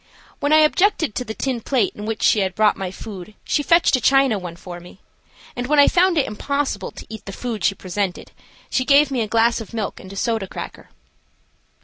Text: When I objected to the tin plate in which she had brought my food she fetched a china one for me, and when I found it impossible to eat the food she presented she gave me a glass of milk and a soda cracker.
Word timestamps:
When 0.39 0.51
I 0.51 0.61
objected 0.61 1.13
to 1.13 1.23
the 1.23 1.35
tin 1.35 1.61
plate 1.61 1.91
in 1.93 2.07
which 2.07 2.23
she 2.23 2.39
had 2.39 2.55
brought 2.55 2.75
my 2.75 2.89
food 2.89 3.35
she 3.43 3.61
fetched 3.61 3.95
a 3.95 4.01
china 4.01 4.39
one 4.39 4.55
for 4.55 4.79
me, 4.79 4.99
and 5.55 5.67
when 5.67 5.77
I 5.77 5.87
found 5.87 6.17
it 6.17 6.25
impossible 6.25 6.89
to 6.89 7.05
eat 7.07 7.25
the 7.25 7.31
food 7.31 7.63
she 7.63 7.75
presented 7.75 8.31
she 8.67 8.83
gave 8.83 9.11
me 9.11 9.21
a 9.21 9.27
glass 9.27 9.61
of 9.61 9.75
milk 9.75 9.99
and 9.99 10.11
a 10.11 10.15
soda 10.15 10.47
cracker. 10.47 10.89